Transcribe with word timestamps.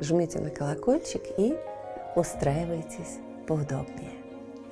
жмите 0.00 0.40
на 0.40 0.50
колокольчик 0.50 1.22
и 1.38 1.56
устраивайтесь 2.16 3.18
поудобнее. 3.46 4.12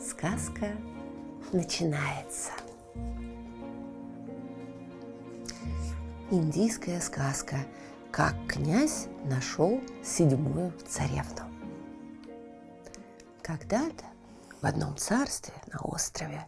Сказка 0.00 0.72
начинается. 1.52 2.52
Индийская 6.30 7.00
сказка 7.00 7.56
«Как 8.10 8.34
князь 8.46 9.06
нашел 9.24 9.80
седьмую 10.04 10.72
царевну». 10.86 11.44
Когда-то 13.42 14.04
в 14.60 14.66
одном 14.66 14.96
царстве 14.96 15.54
на 15.72 15.80
острове 15.80 16.46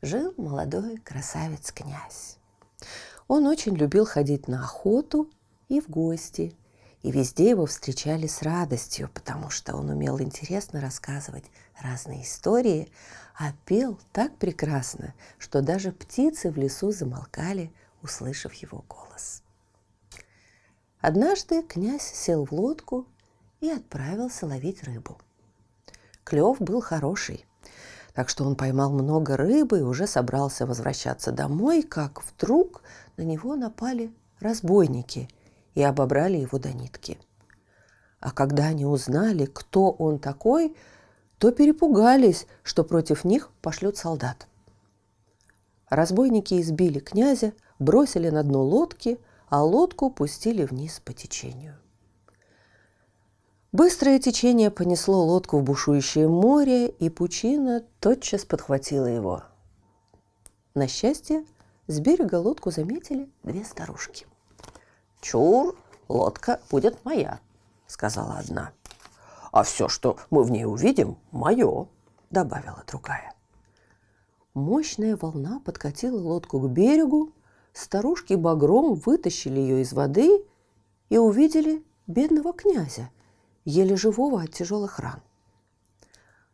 жил 0.00 0.34
молодой 0.36 0.96
красавец-князь. 0.96 2.38
Он 3.28 3.46
очень 3.46 3.76
любил 3.76 4.04
ходить 4.04 4.48
на 4.48 4.64
охоту 4.64 5.30
и 5.68 5.80
в 5.80 5.88
гости, 5.88 6.56
и 7.02 7.10
везде 7.10 7.50
его 7.50 7.66
встречали 7.66 8.26
с 8.26 8.42
радостью, 8.42 9.10
потому 9.12 9.50
что 9.50 9.76
он 9.76 9.90
умел 9.90 10.20
интересно 10.20 10.80
рассказывать 10.80 11.44
разные 11.80 12.22
истории, 12.22 12.92
а 13.36 13.52
пел 13.64 13.98
так 14.12 14.36
прекрасно, 14.36 15.14
что 15.38 15.62
даже 15.62 15.90
птицы 15.90 16.50
в 16.50 16.56
лесу 16.56 16.92
замолкали, 16.92 17.72
услышав 18.02 18.54
его 18.54 18.84
голос. 18.88 19.42
Однажды 21.00 21.62
князь 21.62 22.04
сел 22.04 22.46
в 22.46 22.52
лодку 22.52 23.08
и 23.60 23.68
отправился 23.70 24.46
ловить 24.46 24.84
рыбу. 24.84 25.18
Клев 26.22 26.60
был 26.60 26.80
хороший, 26.80 27.44
так 28.14 28.28
что 28.28 28.44
он 28.44 28.54
поймал 28.54 28.92
много 28.92 29.36
рыбы 29.36 29.80
и 29.80 29.82
уже 29.82 30.06
собрался 30.06 30.66
возвращаться 30.66 31.32
домой, 31.32 31.82
как 31.82 32.22
вдруг 32.24 32.82
на 33.16 33.22
него 33.22 33.56
напали 33.56 34.12
разбойники 34.38 35.28
и 35.74 35.82
обобрали 35.82 36.38
его 36.38 36.58
до 36.58 36.72
нитки. 36.72 37.18
А 38.20 38.30
когда 38.30 38.66
они 38.66 38.86
узнали, 38.86 39.46
кто 39.46 39.90
он 39.90 40.18
такой, 40.18 40.76
то 41.38 41.50
перепугались, 41.50 42.46
что 42.62 42.84
против 42.84 43.24
них 43.24 43.50
пошлют 43.60 43.96
солдат. 43.96 44.46
Разбойники 45.88 46.60
избили 46.60 47.00
князя, 47.00 47.52
бросили 47.78 48.30
на 48.30 48.42
дно 48.42 48.62
лодки, 48.62 49.18
а 49.48 49.62
лодку 49.62 50.08
пустили 50.08 50.64
вниз 50.64 51.00
по 51.04 51.12
течению. 51.12 51.76
Быстрое 53.72 54.18
течение 54.18 54.70
понесло 54.70 55.24
лодку 55.24 55.58
в 55.58 55.64
бушующее 55.64 56.28
море, 56.28 56.88
и 56.88 57.08
пучина 57.08 57.82
тотчас 58.00 58.44
подхватила 58.44 59.06
его. 59.06 59.42
На 60.74 60.86
счастье, 60.88 61.44
с 61.86 61.98
берега 61.98 62.36
лодку 62.36 62.70
заметили 62.70 63.28
две 63.42 63.64
старушки. 63.64 64.26
«Чур, 65.22 65.76
лодка 66.08 66.60
будет 66.68 67.04
моя»,— 67.04 67.38
сказала 67.86 68.38
одна. 68.38 68.72
«А 69.52 69.62
все, 69.62 69.88
что 69.88 70.16
мы 70.30 70.42
в 70.42 70.50
ней 70.50 70.64
увидим, 70.64 71.16
мое»,— 71.30 71.86
добавила 72.30 72.82
другая. 72.88 73.32
Мощная 74.52 75.16
волна 75.16 75.60
подкатила 75.64 76.20
лодку 76.20 76.58
к 76.58 76.68
берегу, 76.68 77.32
старушки 77.72 78.34
багром 78.34 78.94
вытащили 78.94 79.60
ее 79.60 79.82
из 79.82 79.92
воды 79.92 80.44
и 81.08 81.18
увидели 81.18 81.84
бедного 82.08 82.52
князя, 82.52 83.08
еле 83.64 83.94
живого 83.96 84.42
от 84.42 84.50
тяжелых 84.50 84.98
ран. 84.98 85.22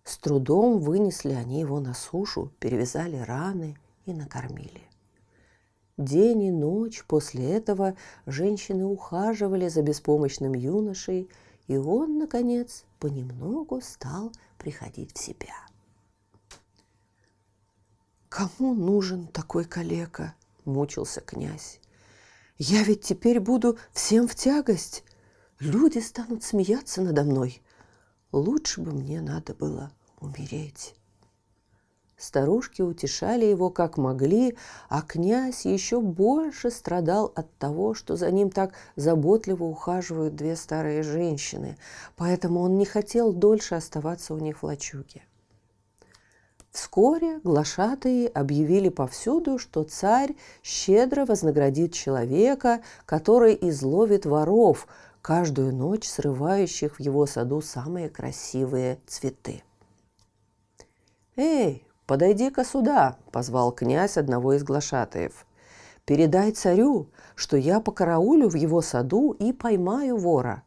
С 0.05 0.19
трудом 0.19 0.79
вынесли 0.79 1.33
они 1.33 1.61
его 1.61 1.81
на 1.81 1.95
сушу, 1.95 2.53
перевязали 2.61 3.17
раны 3.17 3.79
и 4.05 4.13
накормили. 4.13 4.88
День 5.99 6.43
и 6.45 6.53
ночь 6.53 7.05
после 7.05 7.55
этого 7.55 7.97
женщины 8.25 8.85
ухаживали 8.85 9.67
за 9.69 9.83
беспомощным 9.83 10.55
юношей, 10.55 11.29
и 11.67 11.77
он, 11.77 12.19
наконец, 12.19 12.85
понемногу 13.01 13.81
стал 13.81 14.31
приходить 14.59 15.17
в 15.17 15.21
себя. 15.21 15.55
«Кому 18.29 18.75
нужен 18.75 19.27
такой 19.27 19.65
калека?»– 19.65 20.37
мучился 20.65 21.21
князь. 21.21 21.81
«Я 22.59 22.85
ведь 22.85 23.03
теперь 23.03 23.41
буду 23.41 23.77
всем 23.93 24.29
в 24.29 24.37
тягость. 24.37 25.03
Люди 25.59 25.99
станут 25.99 26.45
смеяться 26.45 27.03
надо 27.03 27.25
мной. 27.25 27.61
Лучше 28.31 28.83
бы 28.83 28.93
мне 28.93 29.21
надо 29.21 29.53
было 29.53 29.91
умереть». 30.21 30.95
Старушки 32.19 32.83
утешали 32.83 33.45
его 33.45 33.71
как 33.71 33.97
могли, 33.97 34.57
а 34.89 35.03
князь 35.03 35.65
еще 35.65 36.01
больше 36.01 36.73
страдал 36.73 37.33
от 37.37 37.49
того, 37.59 37.95
что 37.95 38.17
за 38.17 38.33
ним 38.33 38.51
так 38.51 38.73
заботливо 38.97 39.63
ухаживают 39.63 40.35
две 40.35 40.57
старые 40.57 41.05
женщины, 41.05 41.79
поэтому 42.17 42.61
он 42.61 42.77
не 42.77 42.87
хотел 42.87 43.33
дольше 43.33 43.77
оставаться 43.77 44.35
у 44.35 44.39
них 44.39 44.63
в 44.63 44.67
лачуге. 44.67 45.23
Вскоре 46.73 47.39
глашатые 47.45 48.27
объявили 48.27 48.89
повсюду, 48.89 49.59
что 49.59 49.85
царь 49.85 50.35
щедро 50.65 51.25
вознаградит 51.25 51.93
человека, 51.93 52.81
который 53.07 53.57
изловит 53.61 54.27
воров, 54.27 54.89
каждую 55.23 55.73
ночь 55.73 56.09
срывающих 56.09 56.99
в 56.99 57.01
его 57.01 57.27
саду 57.27 57.61
самые 57.61 58.09
красивые 58.09 58.99
цветы. 59.07 59.63
«Эй, 61.37 61.88
подойди-ка 62.09 62.65
сюда!»– 62.65 63.19
позвал 63.31 63.71
князь 63.71 64.17
одного 64.17 64.55
из 64.55 64.65
глашатаев. 64.65 65.47
«Передай 66.07 66.51
царю, 66.53 67.11
что 67.37 67.57
я 67.57 67.81
покараулю 67.81 68.49
в 68.49 68.55
его 68.55 68.81
саду 68.81 69.33
и 69.33 69.53
поймаю 69.53 70.17
вора. 70.17 70.63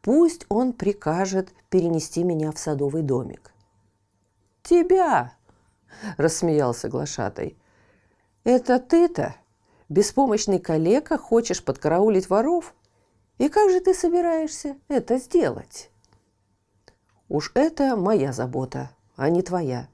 Пусть 0.00 0.46
он 0.48 0.72
прикажет 0.72 1.52
перенести 1.68 2.22
меня 2.22 2.52
в 2.52 2.58
садовый 2.58 3.02
домик». 3.02 3.52
«Тебя!»– 4.62 5.32
рассмеялся 6.16 6.88
глашатай. 6.88 7.58
«Это 8.44 8.78
ты-то, 8.78 9.34
беспомощный 9.88 10.60
калека, 10.60 11.18
хочешь 11.18 11.64
подкараулить 11.64 12.30
воров? 12.30 12.72
И 13.38 13.48
как 13.48 13.70
же 13.70 13.80
ты 13.80 13.94
собираешься 13.94 14.76
это 14.86 15.18
сделать?» 15.18 15.90
«Уж 17.28 17.50
это 17.54 17.96
моя 17.96 18.32
забота, 18.32 18.90
а 19.16 19.28
не 19.28 19.42
твоя. 19.42 19.88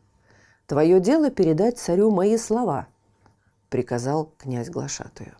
Твое 0.66 1.00
дело 1.00 1.30
передать 1.30 1.78
царю 1.78 2.10
мои 2.10 2.36
слова»,– 2.36 2.86
приказал 3.69 4.30
князь 4.38 4.70
глашатую. 4.70 5.36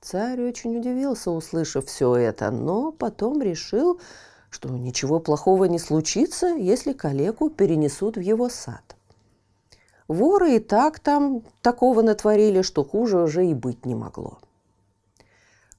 Царь 0.00 0.40
очень 0.40 0.78
удивился, 0.78 1.30
услышав 1.30 1.86
все 1.86 2.16
это, 2.16 2.50
но 2.50 2.90
потом 2.90 3.42
решил, 3.42 4.00
что 4.48 4.70
ничего 4.70 5.20
плохого 5.20 5.66
не 5.66 5.78
случится, 5.78 6.46
если 6.48 6.92
калеку 6.92 7.50
перенесут 7.50 8.16
в 8.16 8.20
его 8.20 8.48
сад. 8.48 8.96
Воры 10.08 10.56
и 10.56 10.58
так 10.58 10.98
там 10.98 11.42
такого 11.62 12.02
натворили, 12.02 12.62
что 12.62 12.82
хуже 12.82 13.22
уже 13.22 13.46
и 13.46 13.54
быть 13.54 13.86
не 13.86 13.94
могло. 13.94 14.38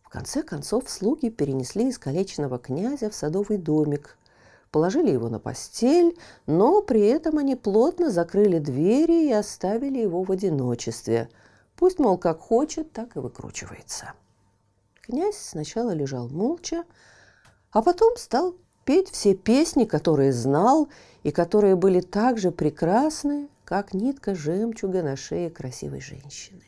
В 0.03 0.09
конце 0.09 0.43
концов 0.43 0.89
слуги 0.89 1.29
перенесли 1.29 1.89
искалеченного 1.89 2.59
князя 2.59 3.09
в 3.09 3.16
садовый 3.16 3.57
домик, 3.57 4.17
положили 4.72 5.12
его 5.12 5.29
на 5.29 5.40
постель, 5.40 6.18
но 6.47 6.82
при 6.82 7.02
этом 7.02 7.38
они 7.38 7.56
плотно 7.56 8.09
закрыли 8.09 8.58
двери 8.59 9.28
и 9.28 9.32
оставили 9.32 10.00
его 10.00 10.23
в 10.23 10.32
одиночестве. 10.32 11.29
Пусть, 11.76 12.00
мол, 12.00 12.18
как 12.18 12.40
хочет, 12.40 12.91
так 12.91 13.16
и 13.16 13.20
выкручивается. 13.20 14.14
Князь 15.02 15.38
сначала 15.38 15.91
лежал 15.91 16.29
молча, 16.29 16.84
а 17.72 17.82
потом 17.82 18.16
стал 18.18 18.56
петь 18.85 19.09
все 19.09 19.35
песни, 19.35 19.85
которые 19.85 20.32
знал 20.32 20.90
и 21.23 21.32
которые 21.32 21.76
были 21.76 22.00
так 22.00 22.38
же 22.38 22.52
прекрасны, 22.52 23.50
как 23.66 23.94
нитка 23.94 24.35
жемчуга 24.35 25.03
на 25.03 25.16
шее 25.16 25.50
красивой 25.50 26.02
женщины. 26.02 26.64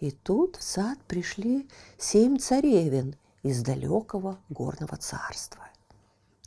И 0.00 0.10
тут 0.10 0.56
в 0.56 0.62
сад 0.62 0.98
пришли 1.08 1.68
семь 1.98 2.38
царевин 2.38 3.16
из 3.42 3.62
далекого 3.62 4.38
горного 4.48 4.96
царства. 4.96 5.68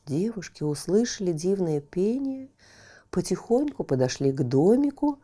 Девушки 0.05 0.63
услышали 0.63 1.31
дивное 1.31 1.79
пение, 1.79 2.49
потихоньку 3.11 3.83
подошли 3.83 4.31
к 4.31 4.41
домику, 4.43 5.19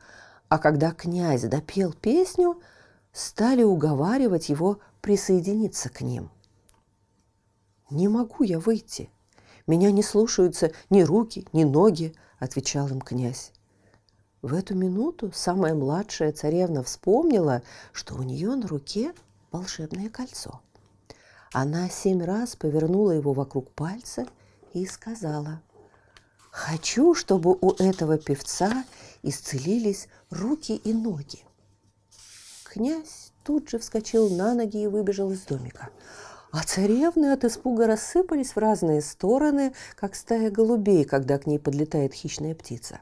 а 0.50 0.60
когда 0.60 0.92
князь 0.92 1.44
допел 1.44 1.94
песню, 1.94 2.62
стали 3.12 3.64
уговаривать 3.64 4.50
его 4.50 4.80
присоединиться 5.02 5.90
к 5.90 6.02
ним. 6.02 6.30
«Не 7.90 8.08
могу 8.08 8.44
я 8.44 8.60
выйти. 8.60 9.10
Меня 9.66 9.92
не 9.92 10.04
слушаются 10.04 10.72
ни 10.90 11.02
руки, 11.02 11.48
ни 11.54 11.64
ноги»,– 11.64 12.14
отвечал 12.40 12.88
им 12.90 13.02
князь. 13.02 13.54
В 14.42 14.54
эту 14.54 14.76
минуту 14.76 15.32
самая 15.34 15.74
младшая 15.74 16.32
царевна 16.32 16.84
вспомнила, 16.84 17.64
что 17.92 18.16
у 18.16 18.22
нее 18.22 18.56
на 18.56 18.68
руке 18.68 19.14
волшебное 19.52 20.10
кольцо. 20.10 20.62
Она 21.54 21.90
семь 21.90 22.24
раз 22.24 22.56
повернула 22.56 23.12
его 23.12 23.34
вокруг 23.34 23.72
пальца 23.72 24.28
и 24.82 24.86
сказала, 24.86 25.62
«Хочу, 26.52 27.14
чтобы 27.14 27.58
у 27.60 27.72
этого 27.74 28.18
певца 28.18 28.86
исцелились 29.24 30.08
руки 30.30 30.76
и 30.76 30.94
ноги». 30.94 31.44
Князь 32.64 33.32
тут 33.44 33.70
же 33.70 33.80
вскочил 33.80 34.30
на 34.30 34.54
ноги 34.54 34.84
и 34.84 34.88
выбежал 34.88 35.32
из 35.32 35.42
домика. 35.42 35.90
А 36.52 36.64
царевны 36.64 37.32
от 37.32 37.44
испуга 37.44 37.88
рассыпались 37.88 38.56
в 38.56 38.58
разные 38.58 39.02
стороны, 39.02 39.74
как 39.96 40.16
стая 40.16 40.50
голубей, 40.50 41.04
когда 41.06 41.38
к 41.38 41.46
ней 41.46 41.60
подлетает 41.60 42.14
хищная 42.14 42.56
птица. 42.56 43.00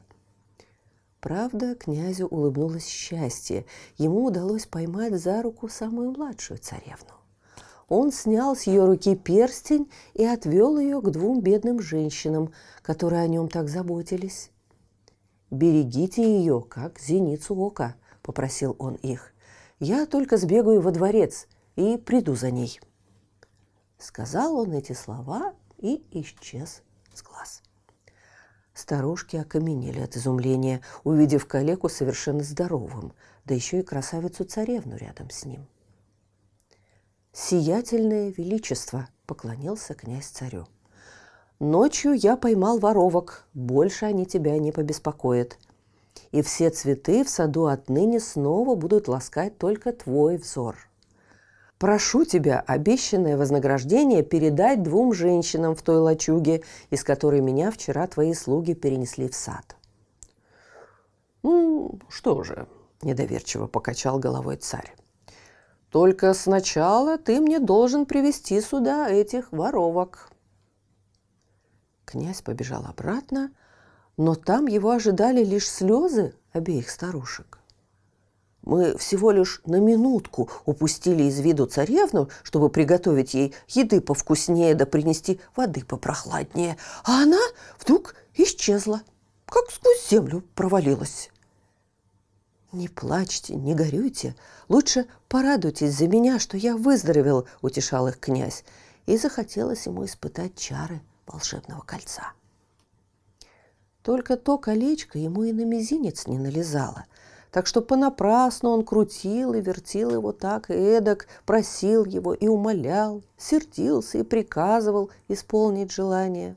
Правда, 1.20 1.74
князю 1.74 2.26
улыбнулось 2.26 2.86
счастье. 2.86 3.66
Ему 3.98 4.24
удалось 4.24 4.66
поймать 4.66 5.14
за 5.20 5.42
руку 5.42 5.68
самую 5.68 6.12
младшую 6.12 6.58
царевну. 6.58 7.14
Он 7.88 8.10
снял 8.10 8.56
с 8.56 8.64
ее 8.64 8.84
руки 8.84 9.14
перстень 9.14 9.90
и 10.14 10.24
отвел 10.24 10.78
ее 10.78 11.00
к 11.00 11.10
двум 11.10 11.40
бедным 11.40 11.80
женщинам, 11.80 12.52
которые 12.82 13.22
о 13.22 13.28
нем 13.28 13.48
так 13.48 13.68
заботились. 13.68 14.50
«Берегите 15.50 16.22
ее, 16.22 16.64
как 16.68 16.98
зеницу 16.98 17.54
ока»,— 17.54 17.94
попросил 18.22 18.74
он 18.80 18.94
их. 18.96 19.32
«Я 19.78 20.06
только 20.06 20.36
сбегаю 20.36 20.80
во 20.80 20.90
дворец 20.90 21.46
и 21.76 21.96
приду 21.96 22.34
за 22.34 22.50
ней». 22.50 22.80
Сказал 23.98 24.56
он 24.56 24.72
эти 24.72 24.92
слова 24.92 25.54
и 25.78 26.04
исчез 26.10 26.82
с 27.14 27.22
глаз. 27.22 27.62
Старушки 28.74 29.36
окаменели 29.36 30.00
от 30.00 30.16
изумления, 30.16 30.82
увидев 31.04 31.46
калеку 31.46 31.88
совершенно 31.88 32.42
здоровым, 32.42 33.12
да 33.44 33.54
еще 33.54 33.78
и 33.78 33.82
красавицу-царевну 33.82 34.96
рядом 34.96 35.30
с 35.30 35.44
ним. 35.44 35.66
«Сиятельное 37.38 38.32
величество!»– 38.34 39.08
поклонился 39.26 39.92
князь 39.92 40.24
царю. 40.24 40.64
«Ночью 41.60 42.14
я 42.14 42.34
поймал 42.34 42.78
воровок, 42.78 43.44
больше 43.52 44.06
они 44.06 44.24
тебя 44.24 44.58
не 44.58 44.72
побеспокоят. 44.72 45.58
И 46.32 46.40
все 46.40 46.70
цветы 46.70 47.24
в 47.24 47.28
саду 47.28 47.66
отныне 47.66 48.20
снова 48.20 48.74
будут 48.74 49.06
ласкать 49.06 49.58
только 49.58 49.92
твой 49.92 50.38
взор. 50.38 50.76
Прошу 51.78 52.24
тебя 52.24 52.64
обещанное 52.66 53.36
вознаграждение 53.36 54.22
передать 54.22 54.82
двум 54.82 55.12
женщинам 55.12 55.76
в 55.76 55.82
той 55.82 55.98
лачуге, 55.98 56.62
из 56.88 57.04
которой 57.04 57.42
меня 57.42 57.70
вчера 57.70 58.06
твои 58.06 58.32
слуги 58.32 58.72
перенесли 58.72 59.28
в 59.28 59.34
сад». 59.34 59.76
«Ну, 61.42 61.98
что 62.08 62.42
же»,– 62.44 62.66
недоверчиво 63.02 63.66
покачал 63.66 64.18
головой 64.18 64.56
царь. 64.56 64.94
«Только 65.96 66.34
сначала 66.34 67.16
ты 67.16 67.40
мне 67.40 67.58
должен 67.58 68.04
привести 68.04 68.60
сюда 68.60 69.08
этих 69.08 69.50
воровок». 69.50 70.28
Князь 72.04 72.42
побежал 72.42 72.84
обратно, 72.84 73.50
но 74.18 74.34
там 74.34 74.66
его 74.66 74.90
ожидали 74.90 75.42
лишь 75.42 75.66
слезы 75.66 76.34
обеих 76.52 76.90
старушек. 76.90 77.60
Мы 78.60 78.98
всего 78.98 79.30
лишь 79.30 79.62
на 79.64 79.76
минутку 79.76 80.50
упустили 80.66 81.22
из 81.22 81.40
виду 81.40 81.64
царевну, 81.64 82.28
чтобы 82.42 82.68
приготовить 82.68 83.32
ей 83.32 83.54
еды 83.66 84.02
повкуснее 84.02 84.74
да 84.74 84.84
принести 84.84 85.40
воды 85.56 85.82
попрохладнее. 85.82 86.76
А 87.04 87.22
она 87.22 87.40
вдруг 87.80 88.16
исчезла, 88.34 89.00
как 89.46 89.70
сквозь 89.70 90.10
землю 90.10 90.44
провалилась. 90.54 91.30
«Не 92.72 92.88
плачьте, 92.88 93.54
не 93.54 93.74
горюйте. 93.74 94.34
Лучше 94.68 95.06
порадуйтесь 95.28 95.94
за 95.96 96.08
меня, 96.08 96.38
что 96.38 96.56
я 96.56 96.76
выздоровел»,– 96.76 97.46
утешал 97.62 98.08
их 98.08 98.18
князь. 98.18 98.64
И 99.06 99.16
захотелось 99.16 99.86
ему 99.86 100.04
испытать 100.04 100.56
чары 100.56 101.00
волшебного 101.26 101.82
кольца. 101.82 102.32
Только 104.02 104.36
то 104.36 104.58
колечко 104.58 105.18
ему 105.18 105.44
и 105.44 105.52
на 105.52 105.64
мизинец 105.64 106.26
не 106.26 106.38
налезало– 106.38 107.06
так 107.56 107.66
что 107.66 107.80
понапрасну 107.80 108.68
он 108.68 108.84
крутил 108.84 109.54
и 109.54 109.62
вертел 109.62 110.10
его 110.10 110.32
так 110.32 110.68
и 110.68 110.74
эдак, 110.74 111.26
просил 111.46 112.04
его 112.04 112.34
и 112.34 112.48
умолял, 112.48 113.22
сердился 113.38 114.18
и 114.18 114.22
приказывал 114.22 115.10
исполнить 115.28 115.90
желание. 115.90 116.56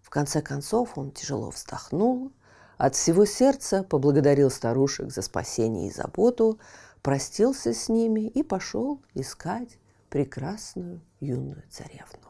В 0.00 0.10
конце 0.10 0.40
концов 0.40 0.96
он 0.96 1.10
тяжело 1.10 1.50
вздохнул, 1.50 2.30
от 2.78 2.94
всего 2.94 3.26
сердца 3.26 3.82
поблагодарил 3.82 4.50
старушек 4.50 5.12
за 5.12 5.22
спасение 5.22 5.88
и 5.88 5.92
заботу, 5.92 6.58
простился 7.02 7.74
с 7.74 7.88
ними 7.88 8.20
и 8.20 8.42
пошел 8.42 9.02
искать 9.14 9.78
прекрасную 10.08 11.00
юную 11.20 11.62
царевну. 11.68 12.28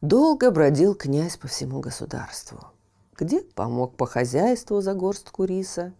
Долго 0.00 0.50
бродил 0.50 0.94
князь 0.94 1.36
по 1.36 1.48
всему 1.48 1.80
государству. 1.80 2.60
Где 3.16 3.40
помог 3.40 3.96
по 3.96 4.06
хозяйству 4.06 4.80
за 4.80 4.94
горстку 4.94 5.44
риса, 5.44 5.92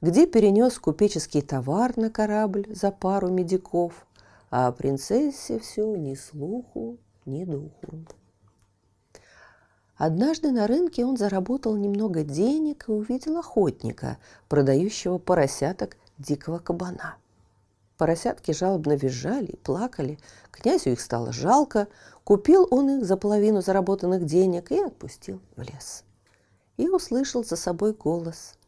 где 0.00 0.26
перенес 0.26 0.78
купеческий 0.78 1.42
товар 1.42 1.96
на 1.96 2.10
корабль 2.10 2.66
за 2.68 2.90
пару 2.90 3.28
медиков, 3.28 4.06
а 4.50 4.68
о 4.68 4.72
принцессе 4.72 5.58
все 5.58 5.96
ни 5.96 6.14
слуху, 6.14 6.98
ни 7.24 7.44
духу. 7.44 8.06
Однажды 9.96 10.50
на 10.50 10.66
рынке 10.66 11.06
он 11.06 11.16
заработал 11.16 11.76
немного 11.76 12.22
денег 12.22 12.88
и 12.88 12.92
увидел 12.92 13.38
охотника, 13.38 14.18
продающего 14.48 15.18
поросяток 15.18 15.96
дикого 16.18 16.58
кабана. 16.58 17.16
Поросятки 17.96 18.52
жалобно 18.52 18.92
визжали 18.92 19.52
и 19.52 19.56
плакали. 19.56 20.18
Князю 20.50 20.90
их 20.90 21.00
стало 21.00 21.32
жалко. 21.32 21.88
Купил 22.24 22.68
он 22.70 22.98
их 22.98 23.06
за 23.06 23.16
половину 23.16 23.62
заработанных 23.62 24.26
денег 24.26 24.70
и 24.70 24.78
отпустил 24.78 25.40
в 25.56 25.62
лес. 25.62 26.04
И 26.76 26.88
услышал 26.88 27.42
за 27.42 27.56
собой 27.56 27.94
голос. 27.94 28.58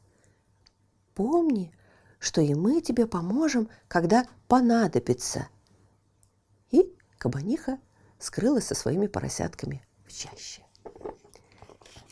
Помни, 1.14 1.72
что 2.18 2.40
и 2.40 2.54
мы 2.54 2.80
тебе 2.80 3.06
поможем, 3.06 3.68
когда 3.86 4.24
понадобится. 4.46 5.48
И 6.70 6.96
кабаниха 7.18 7.78
скрылась 8.18 8.66
со 8.66 8.74
своими 8.74 9.08
поросятками 9.08 9.84
в 10.06 10.12
чаще. 10.12 10.67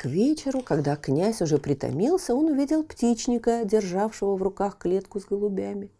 Вечеру, 0.06 0.60
когда 0.60 0.94
князь 0.94 1.42
уже 1.42 1.58
притомился, 1.58 2.32
он 2.34 2.46
увидел 2.46 2.84
птичника, 2.84 3.64
державшего 3.64 4.36
в 4.36 4.42
руках 4.42 4.78
клетку 4.78 5.18
с 5.20 5.24
голубями. 5.24 5.90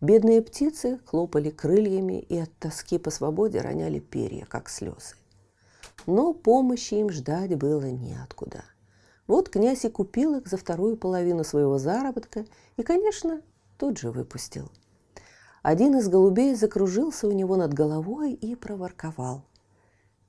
Бедные 0.00 0.40
птицы 0.40 1.00
хлопали 1.04 1.50
крыльями 1.50 2.18
и 2.18 2.38
от 2.38 2.50
тоски 2.58 2.98
по 2.98 3.10
свободе 3.10 3.60
роняли 3.60 3.98
перья, 3.98 4.46
как 4.46 4.70
слезы. 4.70 5.16
Но 6.06 6.32
помощи 6.32 6.94
им 6.94 7.10
ждать 7.10 7.54
было 7.56 7.84
неоткуда. 7.90 8.64
Вот 9.26 9.50
князь 9.50 9.84
и 9.84 9.90
купил 9.90 10.36
их 10.36 10.48
за 10.48 10.56
вторую 10.56 10.96
половину 10.96 11.44
своего 11.44 11.76
заработка 11.78 12.46
и, 12.78 12.82
конечно, 12.82 13.42
тут 13.76 13.98
же 13.98 14.10
выпустил. 14.10 14.72
Один 15.62 15.96
из 15.98 16.08
голубей 16.08 16.54
закружился 16.54 17.28
у 17.28 17.32
него 17.32 17.56
над 17.56 17.74
головой 17.74 18.32
и 18.32 18.56
проворковал. 18.56 19.44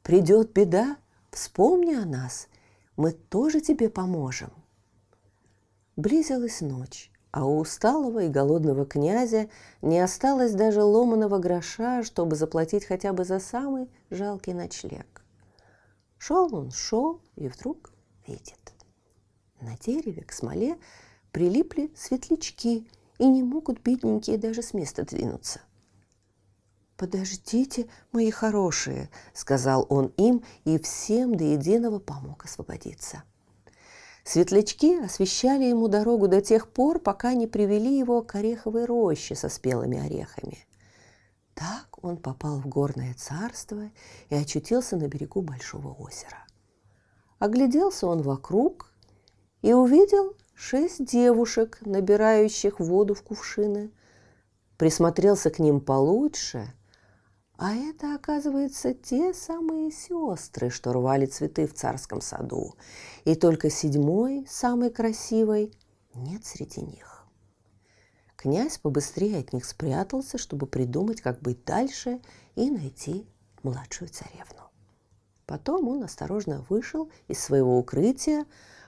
«Придет 0.04 0.52
беда, 0.52 0.98
вспомни 1.32 1.96
о 1.96 2.06
нас, 2.06 2.50
мы 2.96 3.12
тоже 3.12 3.62
тебе 3.62 3.90
поможем». 3.90 4.52
Близилась 5.96 6.62
ночь, 6.62 7.12
а 7.32 7.46
у 7.46 7.60
усталого 7.60 8.24
и 8.24 8.30
голодного 8.30 8.86
князя 8.86 9.50
не 9.82 10.00
осталось 10.00 10.54
даже 10.54 10.84
ломаного 10.84 11.40
гроша, 11.40 12.04
чтобы 12.04 12.36
заплатить 12.36 12.86
хотя 12.86 13.14
бы 13.14 13.26
за 13.26 13.40
самый 13.40 13.90
жалкий 14.10 14.54
ночлег. 14.54 15.24
Шел 16.18 16.54
он, 16.56 16.72
шел, 16.72 17.22
и 17.36 17.48
вдруг 17.48 17.92
видит. 18.28 18.74
На 19.62 19.78
дереве 19.78 20.24
к 20.24 20.32
смоле 20.32 20.78
прилипли 21.32 21.92
светлячки 21.96 22.88
и 23.18 23.28
не 23.28 23.44
могут 23.44 23.82
бедненькие 23.82 24.38
даже 24.38 24.62
с 24.62 24.74
места 24.74 25.04
двинуться. 25.04 25.62
«Подождите, 26.98 27.88
мои 28.12 28.30
хорошие»,— 28.30 29.10
сказал 29.34 29.86
он 29.90 30.14
им 30.18 30.44
и 30.64 30.78
всем 30.78 31.36
до 31.36 31.44
единого 31.44 32.00
помог 32.00 32.46
освободиться. 32.46 33.24
Светлячки 34.24 35.00
освещали 35.00 35.66
ему 35.66 35.88
дорогу 35.88 36.28
до 36.28 36.42
тех 36.42 36.70
пор, 36.70 37.00
пока 37.00 37.34
не 37.34 37.48
привели 37.48 37.98
его 37.98 38.22
к 38.22 38.36
ореховой 38.36 38.86
роще 38.86 39.36
со 39.36 39.50
спелыми 39.50 40.00
орехами. 40.00 40.66
Так 41.56 41.88
он 42.02 42.18
попал 42.18 42.60
в 42.60 42.68
горное 42.68 43.14
царство 43.16 43.92
и 44.30 44.36
очутился 44.36 44.96
на 44.96 45.08
берегу 45.08 45.42
большого 45.42 45.94
озера. 45.94 46.46
Огляделся 47.40 48.08
он 48.08 48.22
вокруг 48.22 48.92
и 49.62 49.74
увидел 49.74 50.36
шесть 50.56 51.04
девушек, 51.06 51.80
набирающих 51.82 52.80
воду 52.80 53.16
в 53.16 53.24
кувшины. 53.24 53.92
Присмотрелся 54.78 55.50
к 55.50 55.60
ним 55.60 55.82
получше, 55.82 56.74
А 57.58 57.76
это, 57.76 58.16
оказывается, 58.16 58.94
те 58.94 59.34
самые 59.34 59.92
сестры, 59.92 60.70
что 60.70 60.92
рвали 60.92 61.26
цветы 61.28 61.68
в 61.68 61.74
царском 61.74 62.20
саду. 62.20 62.76
И 63.26 63.36
только 63.36 63.70
седьмой, 63.70 64.46
самой 64.50 64.90
красивой, 64.90 65.72
нет 66.16 66.46
среди 66.46 66.82
них. 66.82 67.26
Князь 68.36 68.78
побыстрее 68.78 69.40
от 69.40 69.54
них 69.54 69.66
спрятался, 69.66 70.38
чтобы 70.38 70.68
придумать, 70.68 71.22
как 71.22 71.40
быть 71.42 71.64
дальше 71.64 72.20
и 72.56 72.70
найти 72.70 73.26
младшую 73.62 74.10
царевну. 74.10 74.64
Потом 75.46 75.88
он 75.88 76.04
осторожно 76.04 76.66
вышел 76.70 77.10
из 77.28 77.40
своего 77.40 77.78
укрытия, 77.78 78.46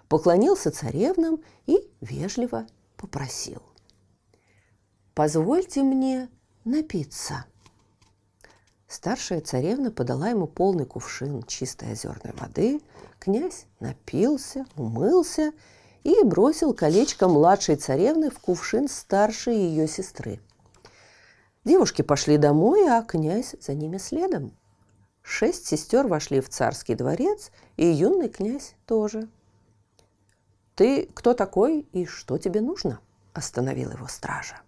поклонился 0.10 0.72
царевнам 0.72 1.42
и 1.68 1.80
вежливо 2.02 2.68
попросил. 2.98 3.62
«Позвольте 5.14 5.84
мне 5.84 6.30
напиться». 6.64 7.46
Старшая 8.88 9.42
царевна 9.42 9.92
подала 9.92 10.30
ему 10.30 10.48
полный 10.48 10.86
кувшин 10.86 11.44
чистой 11.44 11.94
озерной 11.94 12.34
воды. 12.34 12.82
Князь 13.20 13.66
напился, 13.80 14.66
умылся 14.76 15.54
и 16.04 16.24
бросил 16.24 16.74
колечко 16.74 17.28
младшей 17.28 17.78
царевны 17.78 18.30
в 18.30 18.40
кувшин 18.40 18.88
старшей 18.88 19.58
ее 19.58 19.88
сестры. 19.88 20.40
Девушки 21.64 22.04
пошли 22.04 22.38
домой, 22.38 22.88
а 22.88 23.02
князь 23.02 23.56
за 23.60 23.74
ними 23.74 23.98
следом. 23.98 24.56
Шесть 25.24 25.66
сестер 25.66 26.06
вошли 26.06 26.40
в 26.40 26.50
царский 26.50 26.94
дворец, 26.94 27.52
и 27.78 27.88
юный 27.88 28.30
князь 28.30 28.76
тоже. 28.86 29.28
«Ты 30.76 31.10
кто 31.16 31.34
такой 31.34 31.80
и 31.92 32.06
что 32.06 32.38
тебе 32.38 32.62
нужно?»– 32.62 33.00
остановил 33.34 33.90
его 33.92 34.08
стража. 34.08 34.62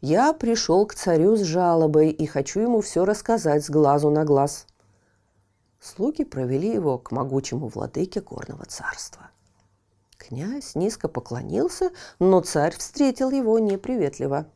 Я 0.00 0.32
пришел 0.32 0.86
к 0.86 0.94
царю 0.94 1.36
с 1.36 1.42
жалобой 1.42 2.10
и 2.10 2.24
хочу 2.26 2.60
ему 2.60 2.80
все 2.80 3.04
рассказать 3.04 3.64
с 3.64 3.68
глазу 3.70 4.08
на 4.08 4.24
глаз. 4.24 4.66
Слуги 5.78 6.24
провели 6.24 6.72
его 6.72 6.98
к 6.98 7.10
могучему 7.10 7.68
владыке 7.68 8.22
горного 8.22 8.64
царства. 8.64 9.30
Князь 10.16 10.74
низко 10.74 11.08
поклонился, 11.08 11.90
но 12.18 12.40
царь 12.40 12.76
встретил 12.76 13.30
его 13.30 13.58
неприветливо. 13.58 14.46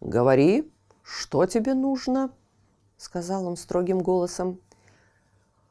«Говори, 0.00 0.72
что 1.02 1.46
тебе 1.46 1.74
нужно?»— 1.74 2.30
сказал 2.96 3.46
он 3.46 3.56
строгим 3.56 3.98
голосом. 3.98 4.60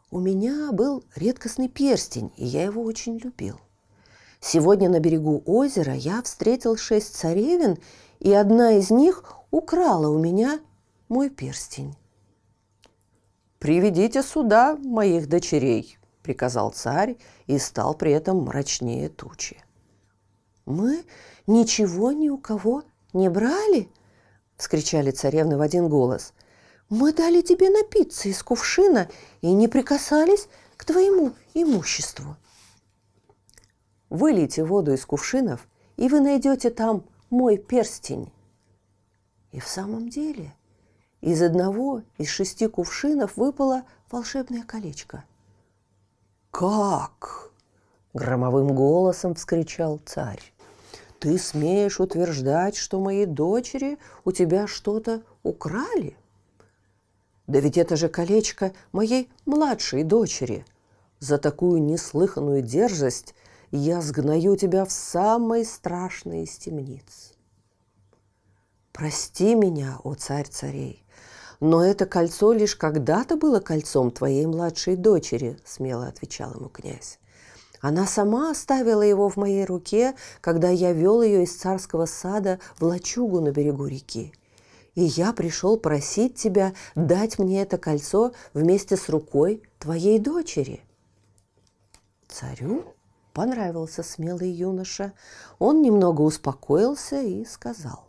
«У 0.10 0.19
меня 0.19 0.71
был 0.74 1.05
редкостный 1.15 1.69
перстень, 1.69 2.33
и 2.36 2.45
я 2.45 2.63
его 2.63 2.83
очень 2.83 3.17
любил. 3.17 3.60
Сегодня 4.43 4.89
на 4.89 5.00
берегу 5.00 5.43
озера 5.45 5.93
я 5.93 6.21
встретил 6.24 6.75
шесть 6.75 7.15
царевин 7.15 7.77
и 8.19 8.33
одна 8.33 8.74
из 8.74 8.89
них 8.89 9.24
украла 9.51 10.10
у 10.10 10.17
меня 10.17 10.60
мой 11.10 11.29
перстень. 11.29 11.95
«Приведите 13.60 14.24
сюда 14.24 14.75
моих 14.77 15.29
дочерей»,— 15.29 16.00
приказал 16.24 16.71
царь 16.71 17.17
и 17.45 17.60
стал 17.60 17.93
при 17.93 18.12
этом 18.13 18.43
мрачнее 18.43 19.10
тучи. 19.10 19.63
«Мы 20.65 21.05
ничего 21.45 22.12
ни 22.12 22.29
у 22.29 22.39
кого 22.39 22.83
не 23.13 23.29
брали?»— 23.29 23.89
вскричали 24.57 25.12
царевны 25.12 25.55
в 25.57 25.62
один 25.62 25.88
голос. 25.88 26.33
«Мы 26.89 27.13
дали 27.13 27.41
тебе 27.41 27.69
напиться 27.69 28.27
из 28.27 28.41
кувшина 28.41 29.07
и 29.41 29.51
не 29.51 29.67
прикасались 29.67 30.48
к 30.77 30.86
твоему 30.86 31.33
имуществу». 31.53 32.38
«Вылейте 34.12 34.63
воду 34.63 34.94
из 34.94 35.03
кувшинов, 35.06 35.68
и 35.98 36.08
вы 36.08 36.20
найдете 36.20 36.70
там 36.70 37.06
мой 37.32 37.58
перстень. 37.58 38.32
И 39.51 39.60
в 39.60 39.68
самом 39.68 40.10
деле 40.10 40.53
из 41.22 41.41
одного 41.41 42.03
из 42.18 42.27
шести 42.27 42.68
кувшинов 42.68 43.38
выпало 43.38 43.84
волшебное 44.12 44.63
колечко. 44.63 45.24
«Как?»– 46.51 47.51
громовым 48.13 48.75
голосом 48.75 49.34
вскричал 49.34 50.00
царь. 50.06 50.41
«Ты 51.20 51.38
смеешь 51.38 52.01
утверждать, 52.01 52.75
что 52.75 53.00
мои 53.00 53.25
дочери 53.25 53.98
у 54.25 54.34
тебя 54.34 54.68
что-то 54.68 55.22
украли? 55.44 56.18
Да 57.48 57.62
ведь 57.62 57.77
это 57.77 57.96
же 57.96 58.10
колечко 58.10 58.74
моей 58.91 59.30
младшей 59.46 60.03
дочери. 60.03 60.65
За 61.20 61.38
такую 61.38 61.82
неслыханную 61.82 62.62
дерзость 62.62 63.36
я 63.72 64.01
сгною 64.01 64.56
тебя 64.58 64.86
в 64.86 64.92
самой 64.92 65.66
страшной 65.66 66.44
из 66.44 66.58
темниц. 66.58 67.34
Прости 68.92 69.56
меня, 69.56 70.00
о 70.04 70.13
царь 70.16 70.48
царей, 70.48 71.06
но 71.62 71.84
это 71.84 72.06
кольцо 72.06 72.51
лишь 72.51 72.75
когда-то 72.75 73.38
было 73.38 73.60
кольцом 73.60 74.12
твоей 74.12 74.46
младшей 74.46 74.96
дочери, 74.96 75.58
смело 75.63 76.08
отвечал 76.08 76.54
ему 76.54 76.70
князь. 76.70 77.20
Она 77.80 78.06
сама 78.06 78.51
оставила 78.51 79.01
его 79.01 79.30
в 79.30 79.38
моей 79.38 79.66
руке, 79.66 80.16
когда 80.42 80.70
я 80.70 80.92
вел 80.92 81.22
ее 81.22 81.44
из 81.44 81.56
царского 81.56 82.06
сада 82.06 82.60
в 82.78 82.84
лачугу 82.84 83.40
на 83.40 83.51
берегу 83.51 83.88
реки. 83.88 84.34
И 84.94 85.04
я 85.04 85.34
пришел 85.34 85.78
просить 85.78 86.36
тебя 86.36 86.74
дать 86.96 87.40
мне 87.40 87.62
это 87.62 87.78
кольцо 87.78 88.34
вместе 88.54 88.98
с 88.98 89.08
рукой 89.10 89.63
твоей 89.80 90.20
дочери. 90.20 90.82
Царю 92.28 92.86
понравился 93.34 94.04
смелый 94.04 94.50
юноша. 94.50 95.14
Он 95.60 95.82
немного 95.82 96.22
успокоился 96.22 97.22
и 97.22 97.46
сказал. 97.46 98.08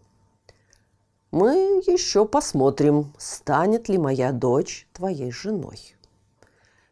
«Мы 1.31 1.83
еще 1.87 2.26
посмотрим, 2.26 3.12
станет 3.19 3.88
ли 3.88 3.99
моя 3.99 4.33
дочь 4.33 4.88
твоей 4.93 5.31
женой. 5.31 5.97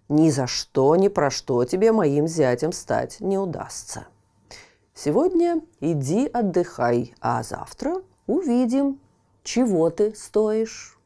Ни 0.09 0.31
за 0.31 0.47
что, 0.47 0.97
ни 0.97 1.09
про 1.09 1.31
что 1.31 1.65
тебе 1.65 1.93
моим 1.93 2.27
зятем 2.27 2.73
стать 2.73 3.21
не 3.21 3.39
удастся. 3.39 4.07
Сегодня 4.95 5.61
иди 5.81 6.27
отдыхай, 6.27 7.15
а 7.21 7.43
завтра 7.43 8.03
увидим, 8.27 9.01
чего 9.43 9.91
ты 9.91 10.15
стоишь». 10.15 11.00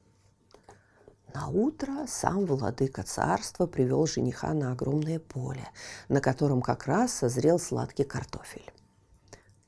На 1.35 1.49
утро 1.49 2.07
сам 2.07 2.47
владыка 2.47 3.03
царства 3.03 3.67
привел 3.67 4.07
жениха 4.07 4.55
на 4.55 4.71
огромное 4.71 5.19
поле, 5.19 5.69
на 6.09 6.21
котором 6.21 6.63
как 6.63 6.87
раз 6.87 7.13
созрел 7.13 7.59
сладкий 7.59 8.05
картофель. 8.05 8.73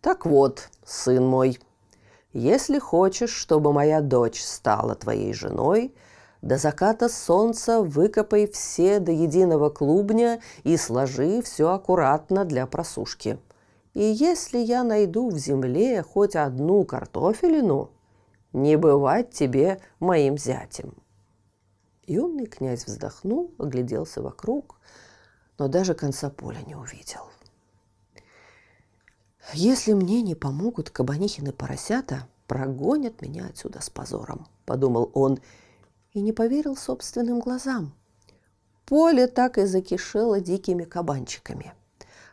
«Так 0.01 0.27
вот, 0.27 0.69
сын 0.85 1.27
мой, 1.27 1.59
если 2.33 2.79
хочешь, 2.79 3.33
чтобы 3.33 3.73
моя 3.73 4.01
дочь 4.01 4.41
стала 4.45 4.95
твоей 4.95 5.33
женой, 5.33 5.93
до 6.41 6.57
заката 6.57 7.09
солнца 7.09 7.83
выкопай 7.83 8.47
все 8.47 9.01
до 9.01 9.11
единого 9.11 9.69
клубня 9.69 10.41
и 10.63 10.77
сложи 10.77 11.43
все 11.43 11.71
аккуратно 11.71 12.45
для 12.45 12.69
просушки. 12.69 13.41
И 13.93 14.05
если 14.05 14.59
я 14.59 14.85
найду 14.85 15.31
в 15.31 15.39
земле 15.39 16.05
хоть 16.05 16.37
одну 16.37 16.85
картофелину, 16.85 17.91
не 18.53 18.77
бывать 18.77 19.33
тебе 19.33 19.81
моим 19.99 20.39
зятем». 20.39 20.95
Юный 22.07 22.47
князь 22.47 22.87
вздохнул, 22.87 23.53
огляделся 23.59 24.23
вокруг, 24.23 24.79
но 25.59 25.69
даже 25.69 25.95
конца 25.95 26.31
поля 26.31 26.61
не 26.67 26.75
увидел. 26.75 27.23
«Если 29.53 29.93
мне 29.93 30.23
не 30.23 30.35
помогут 30.35 30.91
кабанихины 30.91 31.53
поросята, 31.53 32.29
прогонят 32.47 33.23
меня 33.23 33.47
отсюда 33.47 33.81
с 33.81 33.91
позором»,— 33.91 34.47
подумал 34.67 35.11
он 35.15 35.39
и 36.13 36.21
не 36.21 36.33
поверил 36.33 36.77
собственным 36.77 37.41
глазам. 37.41 37.95
Поле 38.87 39.27
так 39.27 39.59
и 39.59 39.67
закишело 39.67 40.41
дикими 40.41 40.85
кабанчиками— 40.85 41.75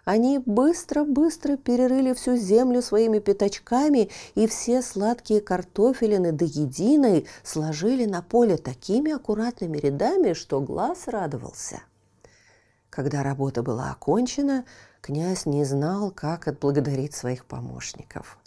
они 0.05 0.39
быстро-быстро 0.39 1.55
перерыли 1.55 2.13
всю 2.13 2.36
землю 2.36 2.81
своими 2.81 3.19
пятачками 3.19 4.10
и 4.36 4.48
все 4.48 4.81
сладкие 4.81 5.39
картофелины 5.39 6.31
до 6.31 6.45
единой 6.45 7.25
сложили 7.43 8.05
на 8.05 8.22
поле 8.22 8.57
такими 8.57 9.12
аккуратными 9.12 9.77
рядами, 9.77 10.33
что 10.33 10.60
глаз 10.60 11.07
радовался. 11.07 11.81
Когда 12.89 13.24
работа 13.24 13.63
была 13.63 13.91
окончена, 13.91 14.65
князь 15.01 15.45
не 15.45 15.63
знал, 15.63 16.12
как 16.12 16.48
отблагодарить 16.48 17.15
своих 17.15 17.45
помощников. 17.45 18.38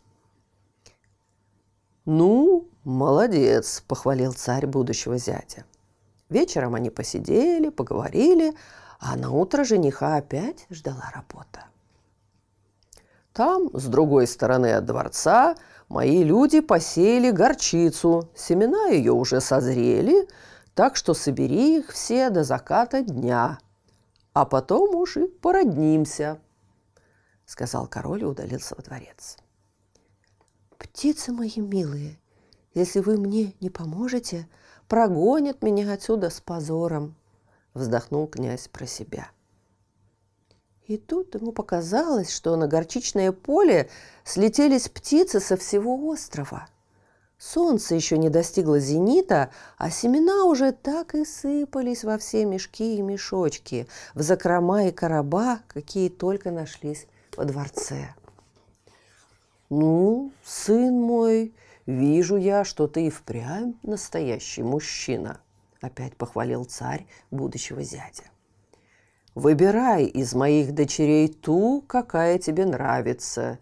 «Ну, 2.05 2.69
молодец!»– 2.85 3.83
похвалил 3.89 4.33
царь 4.33 4.67
будущего 4.67 5.19
зятя. 5.19 5.65
Вечером 6.29 6.75
они 6.75 6.91
посидели, 6.91 7.71
поговорили, 7.71 8.55
а 8.99 9.17
на 9.17 9.31
утро 9.31 9.65
жениха 9.65 10.17
опять 10.17 10.67
ждала 10.71 11.11
работа. 11.15 11.65
Там, 13.33 13.69
с 13.73 13.85
другой 13.87 14.27
стороны 14.27 14.73
от 14.75 14.87
дворца, 14.87 15.57
мои 15.89 16.23
люди 16.23 16.61
посеяли 16.61 17.31
горчицу. 17.31 18.31
Семена 18.35 18.87
ее 18.87 19.13
уже 19.13 19.41
созрели, 19.41 20.27
так 20.75 20.97
что 20.97 21.13
собери 21.15 21.79
их 21.79 21.91
все 21.93 22.31
до 22.31 22.45
заката 22.45 23.03
дня, 23.03 23.59
а 24.33 24.45
потом 24.47 24.95
уж 24.95 25.17
и 25.17 25.27
породнимся,— 25.27 26.39
сказал 27.47 27.87
король 27.87 28.23
и 28.23 28.27
удалился 28.27 28.75
во 28.77 28.83
дворец. 28.83 29.37
«Птицы 30.79 31.33
мои 31.33 31.53
милые, 31.57 32.19
если 32.75 33.01
вы 33.01 33.19
мне 33.19 33.55
не 33.61 33.71
поможете, 33.71 34.49
прогонят 34.89 35.63
меня 35.63 35.93
отсюда 35.93 36.31
с 36.31 36.41
позором, 36.41 37.16
вздохнул 37.77 38.27
князь 38.27 38.69
про 38.69 38.87
себя. 38.87 39.29
И 40.87 40.97
тут 40.97 41.35
ему 41.35 41.53
показалось, 41.53 42.33
что 42.33 42.57
на 42.57 42.69
горчичное 42.69 43.33
поле 43.33 43.91
слетелись 44.25 44.89
птицы 44.89 45.41
со 45.41 45.57
всего 45.57 45.97
острова. 46.09 46.69
Солнце 47.39 47.95
еще 47.95 48.17
не 48.19 48.31
достигло 48.31 48.79
зенита, 48.79 49.51
а 49.77 49.91
семена 49.91 50.45
уже 50.45 50.73
так 50.73 51.15
и 51.15 51.25
сыпались 51.25 52.05
во 52.05 52.17
все 52.19 52.47
мешки 52.47 52.97
и 52.97 53.03
мешочки, 53.03 53.89
в 54.15 54.23
закрома 54.23 54.87
и 54.87 54.93
короба, 54.93 55.61
какие 55.69 56.09
только 56.09 56.51
нашлись 56.51 57.07
во 57.37 57.45
дворце. 57.45 58.15
«Ну, 59.69 60.33
сын 60.45 60.95
мой, 60.95 61.53
вижу 61.85 62.37
я, 62.37 62.65
что 62.65 62.87
ты 62.87 63.09
и 63.09 63.11
впрямь 63.11 63.75
настоящий 63.83 64.63
мужчина»,– 64.63 65.41
опять 65.81 66.17
похвалил 66.17 66.65
царь 66.65 67.07
будущего 67.31 67.83
зятя. 67.83 68.25
Выбирай 69.35 70.07
из 70.07 70.35
моих 70.35 70.73
дочерей 70.73 71.29
ту, 71.29 71.85
какая 71.87 72.39
тебе 72.39 72.65
нравится, 72.65 73.59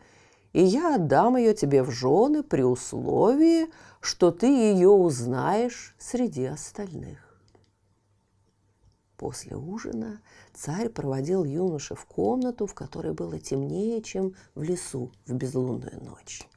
и 0.53 0.63
я 0.63 0.95
отдам 0.95 1.37
ее 1.37 1.53
тебе 1.53 1.83
в 1.83 1.91
жены 1.91 2.45
при 2.45 2.63
условии, 2.63 3.67
что 4.01 4.31
ты 4.31 4.47
ее 4.47 4.91
узнаешь 4.91 5.97
среди 5.99 6.45
остальных. 6.45 7.25
После 9.17 9.57
ужина 9.57 10.21
царь 10.53 10.89
проводил 10.91 11.45
юношу 11.45 11.95
в 11.97 12.05
комнату, 12.05 12.67
в 12.67 12.75
которой 12.75 13.13
было 13.13 13.39
темнее, 13.41 14.03
чем 14.03 14.35
в 14.55 14.63
лесу 14.63 15.11
в 15.27 15.33
безлунную 15.33 16.05
ночь. 16.05 16.49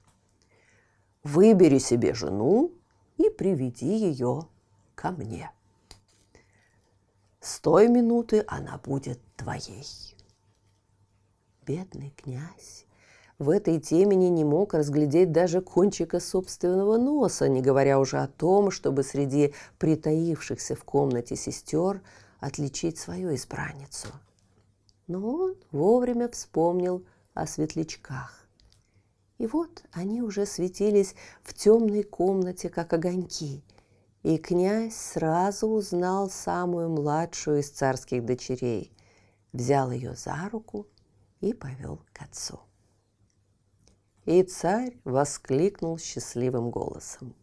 «Выбери 1.24 1.80
себе 1.80 2.14
жену 2.14 2.72
и 3.18 3.30
приведи 3.30 3.98
ее 3.98 4.48
ко 4.98 5.12
мне», 5.12 5.52
с 7.40 7.62
той 7.62 7.88
минуты 7.88 8.44
она 8.48 8.78
будет 8.78 9.22
твоей. 9.38 9.88
Бедный 11.66 12.14
князь 12.18 12.86
в 13.40 13.50
этой 13.52 13.80
темени 13.80 14.26
не 14.26 14.44
мог 14.44 14.74
разглядеть 14.74 15.32
даже 15.32 15.62
кончика 15.62 16.20
собственного 16.20 16.98
носа, 16.98 17.48
не 17.48 17.62
говоря 17.62 18.00
уже 18.00 18.18
о 18.18 18.28
том, 18.28 18.70
чтобы 18.70 19.04
среди 19.04 19.54
притаившихся 19.78 20.76
в 20.76 20.84
комнате 20.84 21.38
сестер 21.38 22.02
отличить 22.42 22.98
свою 22.98 23.34
избранницу. 23.34 24.10
Но 25.08 25.26
он 25.26 25.56
вовремя 25.72 26.28
вспомнил 26.30 27.06
о 27.34 27.48
светлячках. 27.48 28.46
И 29.38 29.48
вот 29.48 29.84
они 29.94 30.22
уже 30.22 30.46
светились 30.46 31.16
в 31.44 31.54
темной 31.54 32.04
комнате, 32.04 32.68
как 32.68 32.92
огоньки– 32.92 33.64
и 34.28 34.38
князь 34.38 34.94
сразу 34.94 35.70
узнал 35.70 36.30
самую 36.30 36.90
младшую 36.90 37.62
из 37.62 37.70
царских 37.70 38.26
дочерей, 38.26 38.92
взял 39.54 39.90
ее 39.90 40.16
за 40.16 40.50
руку 40.52 40.86
и 41.40 41.54
повел 41.54 42.02
к 42.12 42.24
отцу. 42.24 42.60
И 44.26 44.44
царь 44.44 44.98
воскликнул 45.06 45.98
счастливым 45.98 46.72
голосом. 46.72 47.36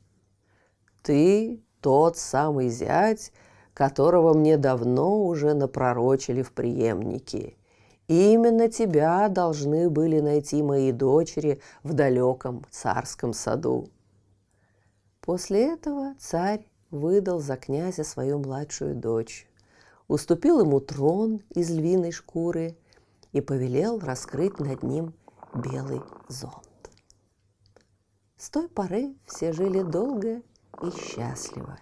«Ты 1.03 1.65
тот 1.81 2.19
самый 2.19 2.69
зять, 2.69 3.33
которого 3.73 4.35
мне 4.35 4.59
давно 4.59 5.25
уже 5.25 5.55
напророчили 5.55 6.43
в 6.43 6.53
преемнике. 6.53 7.57
Именно 8.09 8.69
тебя 8.69 9.31
должны 9.31 9.89
были 9.89 10.21
найти 10.21 10.63
мои 10.63 10.93
дочери 10.93 11.63
в 11.83 11.95
далеком 11.95 12.63
царском 12.71 13.33
саду». 13.33 13.89
После 15.23 15.73
этого 15.73 16.15
царь 16.19 16.67
выдал 16.95 17.41
за 17.41 17.57
князя 17.57 18.05
свою 18.05 18.39
младшую 18.39 18.95
дочь, 18.95 19.47
уступил 20.09 20.61
ему 20.61 20.81
трон 20.81 21.43
из 21.51 21.71
львиной 21.71 22.13
шкуры 22.13 22.77
и 23.33 23.41
повелел 23.41 23.99
раскрыть 23.99 24.59
над 24.61 24.83
ним 24.83 25.13
белый 25.55 26.01
зонт. 26.29 26.91
С 28.37 28.49
той 28.51 28.69
поры 28.69 29.17
все 29.27 29.53
жили 29.53 29.83
долго 29.83 30.43
и 30.83 30.91
счастливо, 30.91 31.79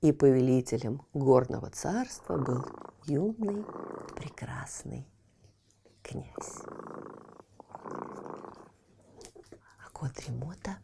и 0.00 0.12
повелителем 0.12 1.02
горного 1.12 1.70
царства 1.70 2.36
был 2.36 2.64
юный, 3.04 3.64
прекрасный 4.16 5.06
князь. 6.02 6.62
А 9.84 9.90
кот 9.92 10.18
Ремота 10.26 10.78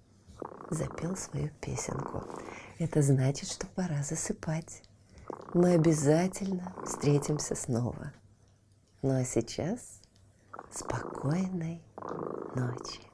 запел 0.70 1.16
свою 1.16 1.50
песенку. 1.60 2.24
Это 2.78 3.02
значит, 3.02 3.50
что 3.50 3.66
пора 3.66 4.02
засыпать. 4.02 4.82
Мы 5.54 5.74
обязательно 5.74 6.74
встретимся 6.84 7.54
снова. 7.54 8.12
Ну 9.02 9.18
а 9.18 9.24
сейчас 9.24 10.00
спокойной 10.70 11.82
ночи. 12.54 13.07